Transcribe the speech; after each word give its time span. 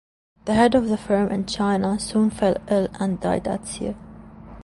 The 0.45 0.55
head 0.55 0.73
of 0.73 0.89
the 0.89 0.97
firm 0.97 1.29
in 1.31 1.45
China 1.45 1.99
soon 1.99 2.31
fell 2.31 2.57
ill 2.69 2.87
and 2.99 3.19
died 3.19 3.47
at 3.47 3.67
sea. 3.67 3.93